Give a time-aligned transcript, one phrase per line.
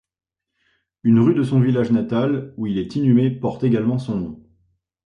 [1.03, 4.43] Une rue de son village natal où il est inhumé porte également son nom.